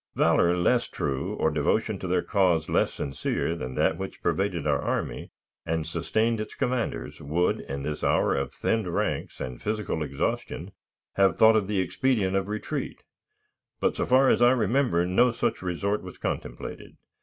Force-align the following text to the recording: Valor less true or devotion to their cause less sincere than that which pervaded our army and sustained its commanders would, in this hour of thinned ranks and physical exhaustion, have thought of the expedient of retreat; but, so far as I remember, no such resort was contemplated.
Valor 0.15 0.57
less 0.57 0.87
true 0.87 1.35
or 1.35 1.51
devotion 1.51 1.99
to 1.99 2.07
their 2.07 2.23
cause 2.23 2.67
less 2.67 2.91
sincere 2.91 3.55
than 3.55 3.75
that 3.75 3.99
which 3.99 4.23
pervaded 4.23 4.65
our 4.65 4.81
army 4.81 5.29
and 5.63 5.85
sustained 5.85 6.39
its 6.41 6.55
commanders 6.55 7.19
would, 7.21 7.59
in 7.61 7.83
this 7.83 8.03
hour 8.03 8.33
of 8.35 8.51
thinned 8.51 8.91
ranks 8.91 9.39
and 9.39 9.61
physical 9.61 10.01
exhaustion, 10.01 10.71
have 11.17 11.37
thought 11.37 11.55
of 11.55 11.67
the 11.67 11.79
expedient 11.79 12.35
of 12.35 12.47
retreat; 12.47 13.03
but, 13.79 13.95
so 13.95 14.07
far 14.07 14.29
as 14.31 14.41
I 14.41 14.53
remember, 14.53 15.05
no 15.05 15.31
such 15.31 15.61
resort 15.61 16.01
was 16.01 16.17
contemplated. 16.17 16.97